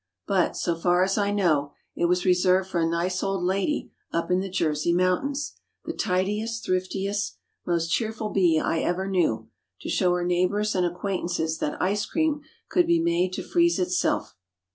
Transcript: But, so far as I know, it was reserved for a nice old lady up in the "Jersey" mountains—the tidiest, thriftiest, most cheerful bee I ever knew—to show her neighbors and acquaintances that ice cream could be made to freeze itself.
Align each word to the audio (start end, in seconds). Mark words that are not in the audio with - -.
But, 0.25 0.57
so 0.57 0.75
far 0.75 1.03
as 1.03 1.15
I 1.15 1.29
know, 1.29 1.73
it 1.95 2.05
was 2.05 2.25
reserved 2.25 2.69
for 2.71 2.79
a 2.79 2.87
nice 2.89 3.21
old 3.21 3.43
lady 3.43 3.91
up 4.11 4.31
in 4.31 4.39
the 4.39 4.49
"Jersey" 4.49 4.91
mountains—the 4.91 5.93
tidiest, 5.93 6.65
thriftiest, 6.65 7.37
most 7.67 7.89
cheerful 7.91 8.29
bee 8.29 8.59
I 8.59 8.79
ever 8.79 9.07
knew—to 9.07 9.89
show 9.89 10.15
her 10.15 10.25
neighbors 10.25 10.73
and 10.73 10.87
acquaintances 10.87 11.59
that 11.59 11.79
ice 11.79 12.07
cream 12.07 12.41
could 12.67 12.87
be 12.87 12.97
made 12.99 13.31
to 13.33 13.43
freeze 13.43 13.77
itself. 13.77 14.33